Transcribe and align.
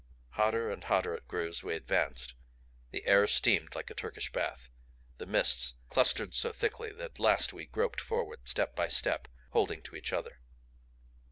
Hotter 0.29 0.71
and 0.71 0.83
hotter 0.85 1.13
it 1.13 1.27
grew 1.27 1.47
as 1.47 1.61
we 1.61 1.75
advanced; 1.75 2.33
the 2.89 3.05
air 3.05 3.27
steamed 3.27 3.75
like 3.75 3.91
a 3.91 3.93
Turkish 3.93 4.31
bath. 4.31 4.67
The 5.19 5.27
mists 5.27 5.75
clustered 5.89 6.33
so 6.33 6.51
thickly 6.51 6.91
that 6.93 7.03
at 7.11 7.19
last 7.19 7.53
we 7.53 7.67
groped 7.67 8.01
forward 8.01 8.47
step 8.47 8.75
by 8.75 8.87
step, 8.87 9.27
holding 9.51 9.83
to 9.83 9.95
each 9.95 10.11
other. 10.11 10.39